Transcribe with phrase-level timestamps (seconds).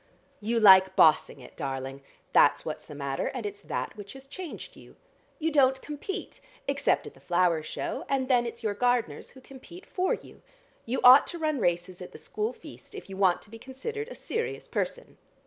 [0.39, 2.01] You like bossing it, darling:
[2.33, 4.95] that's what's the matter, and it's that which has changed you.
[5.37, 9.85] You don't compete, except at the flower show, and then it's your gardeners who compete
[9.85, 10.41] for you.
[10.87, 14.07] You ought to run races at the school feast, if you want to be considered
[14.07, 15.19] a serious person."